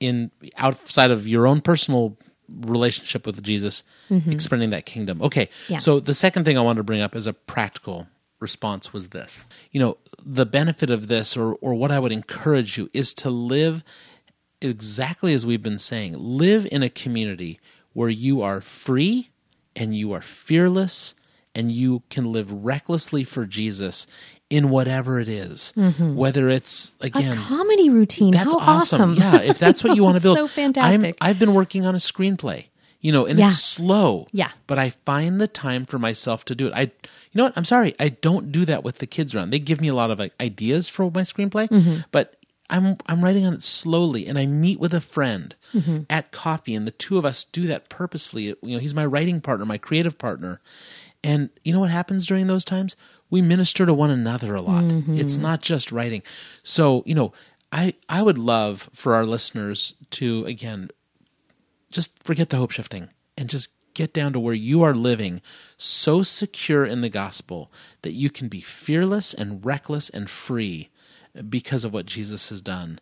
[0.00, 2.16] in outside of your own personal
[2.48, 5.22] relationship with Jesus, expanding that kingdom.
[5.22, 5.46] Okay.
[5.46, 5.72] Mm-hmm.
[5.74, 5.78] Yeah.
[5.78, 8.06] So the second thing I wanted to bring up as a practical
[8.40, 9.44] response was this.
[9.72, 13.30] You know, the benefit of this or or what I would encourage you is to
[13.30, 13.84] live
[14.60, 16.14] exactly as we've been saying.
[16.16, 17.60] Live in a community
[17.92, 19.30] where you are free
[19.74, 21.14] and you are fearless
[21.54, 24.06] and you can live recklessly for Jesus
[24.50, 25.72] in whatever it is.
[25.76, 27.04] Whether it's Mm-hmm.
[27.04, 28.32] A again comedy routine.
[28.32, 29.14] that's How awesome.
[29.14, 30.38] Yeah, if that's what you want to build.
[30.38, 31.16] So fantastic.
[31.20, 32.66] I'm, I've been working on a screenplay,
[33.00, 33.46] you know, and Yeah.
[33.48, 34.26] it's slow.
[34.32, 34.50] Yeah.
[34.66, 36.72] But I find the time for myself to do it.
[36.74, 36.90] I, you
[37.34, 37.52] know what?
[37.56, 37.94] I'm sorry.
[38.00, 39.50] I don't do that with the kids around.
[39.50, 42.00] They give me a lot of like, ideas for my screenplay, Mm-hmm.
[42.10, 42.34] but
[42.70, 45.54] I'm I'm writing on it slowly, and I meet with a friend
[46.10, 48.44] at coffee, and the two of us do that purposefully.
[48.62, 50.60] You know, he's my writing partner, my creative partner,
[51.24, 52.96] and you know what happens during those times?
[53.30, 54.84] We minister to one another a lot.
[55.18, 56.22] It's not just writing.
[56.62, 57.32] So you know,
[57.72, 60.90] I I would love for our listeners to again
[61.90, 65.40] just forget the hope shifting and just get down to where you are living
[65.76, 70.88] so secure in the gospel that you can be fearless and reckless and free
[71.48, 73.00] because of what Jesus has done.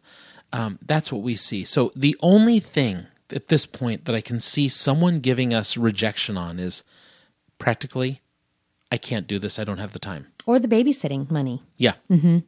[0.53, 1.65] Um, that's what we see.
[1.65, 6.37] So the only thing at this point that I can see someone giving us rejection
[6.37, 6.83] on is
[7.59, 8.23] practically,
[8.91, 9.59] I can't do this.
[9.59, 10.27] I don't have the time.
[10.47, 11.63] Or the babysitting money.
[11.77, 11.95] Yeah.
[12.11, 12.39] Mm-hmm.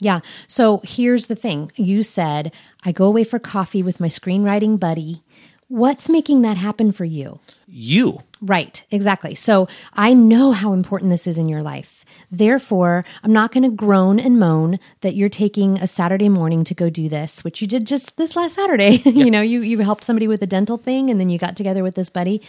[0.00, 0.20] Yeah.
[0.46, 1.72] So here's the thing.
[1.76, 2.52] You said,
[2.84, 5.22] I go away for coffee with my screenwriting buddy.
[5.68, 7.40] What's making that happen for you?
[7.66, 8.22] You.
[8.40, 9.34] Right, exactly.
[9.34, 12.06] So I know how important this is in your life.
[12.30, 16.74] Therefore, I'm not going to groan and moan that you're taking a Saturday morning to
[16.74, 19.02] go do this, which you did just this last Saturday.
[19.04, 21.82] you know, you you helped somebody with a dental thing and then you got together
[21.82, 22.40] with this buddy.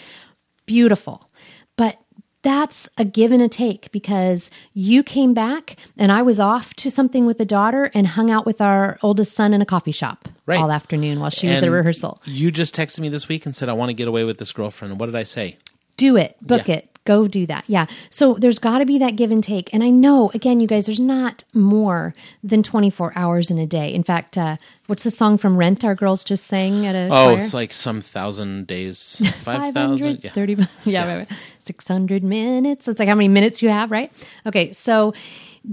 [0.65, 1.29] Beautiful.
[2.41, 6.89] That's a give and a take because you came back and I was off to
[6.89, 10.27] something with the daughter and hung out with our oldest son in a coffee shop
[10.45, 10.59] Right.
[10.59, 12.19] all afternoon while she was at a rehearsal.
[12.25, 14.51] You just texted me this week and said, I want to get away with this
[14.53, 14.99] girlfriend.
[14.99, 15.57] What did I say?
[15.97, 16.75] do it book Yeah.
[16.75, 19.83] it go do that yeah so there's got to be that give and take and
[19.83, 24.01] i know again you guys there's not more than 24 hours in a day in
[24.01, 24.55] fact uh,
[24.87, 27.37] what's the song from rent our girls just sang at a Oh, choir?
[27.39, 29.21] it's like some thousand days.
[29.41, 30.23] 5,000?
[30.23, 30.31] Yeah.
[30.31, 31.37] 530 yeah, right, right.
[31.69, 34.11] 600 minutes it's like how many minutes you have right
[34.45, 35.13] okay so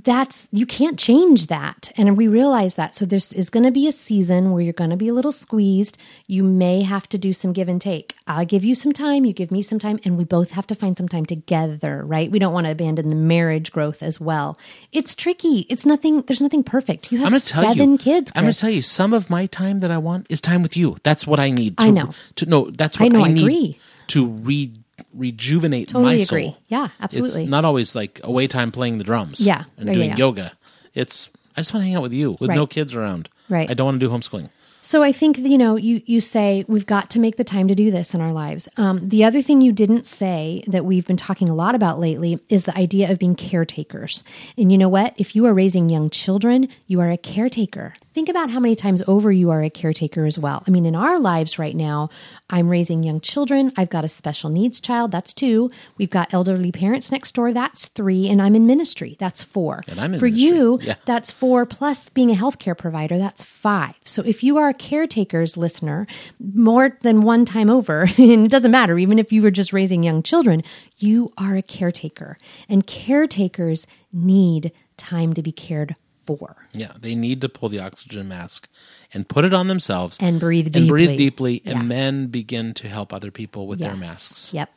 [0.02, 3.86] that's you can't change that and we realize that so there's is going to be
[3.88, 7.32] a season where you're going to be a little squeezed you may have to do
[7.32, 10.18] some give and take i'll give you some time you give me some time and
[10.18, 13.16] we both have to find some time together right we don't want to abandon the
[13.16, 14.58] marriage growth as well
[14.92, 17.98] it's tricky it's nothing there's nothing perfect you have I'm going to tell seven you.
[17.98, 18.82] kids I'm going to tell you.
[18.82, 20.96] Some of my time that I want is time with you.
[21.02, 21.78] That's what I need.
[21.78, 22.12] To, I know.
[22.36, 23.78] To no, that's I what know, I, I need agree.
[24.08, 24.72] to re,
[25.16, 26.44] rejuvenate Totally my agree.
[26.44, 26.58] soul.
[26.68, 27.42] Yeah, absolutely.
[27.42, 29.40] It's not always like away time playing the drums.
[29.40, 29.64] Yeah.
[29.76, 30.16] and doing yeah.
[30.16, 30.52] yoga.
[30.94, 32.56] It's I just want to hang out with you with Right.
[32.56, 33.28] no kids around.
[33.48, 33.70] Right.
[33.70, 34.50] I don't want to do homeschooling.
[34.82, 37.74] So I think you know you you say we've got to make the time to
[37.74, 38.68] do this in our lives.
[38.76, 42.38] Um, the other thing you didn't say that we've been talking a lot about lately
[42.48, 44.22] is the idea of being caretakers.
[44.56, 45.14] And you know what?
[45.16, 47.94] If you are raising young children, you are a caretaker.
[48.16, 50.64] Think about how many times over you are a caretaker as well.
[50.66, 52.08] I mean, in our lives right now,
[52.48, 53.74] I'm raising young children.
[53.76, 55.10] I've got a special needs child.
[55.10, 55.68] That's two.
[55.98, 57.52] We've got elderly parents next door.
[57.52, 58.26] That's three.
[58.30, 59.18] And I'm in ministry.
[59.20, 59.82] That's four.
[59.86, 60.48] And I'm in For ministry.
[60.48, 60.94] you, Yeah.
[61.04, 63.96] that's four plus being a healthcare provider, that's five.
[64.06, 66.06] So if you are a caretaker's listener
[66.54, 70.02] more than one time over, and it doesn't matter, even if you were just raising
[70.02, 70.62] young children,
[70.96, 72.38] you are a caretaker.
[72.66, 75.96] And caretakers need time to be cared
[76.26, 76.56] for.
[76.72, 78.68] Yeah, they need to pull the oxygen mask
[79.14, 81.58] and put it on themselves And breathe and breathe deeply.
[81.58, 81.80] deeply, Yeah.
[81.80, 84.52] and then begin to help other people with their masks.
[84.52, 84.70] Yep.